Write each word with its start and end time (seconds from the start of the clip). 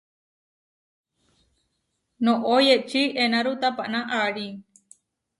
Noʼó 2.23 2.53
yeči 2.67 3.01
enáru 3.23 3.51
tapaná 3.61 3.99
aarí. 4.17 4.45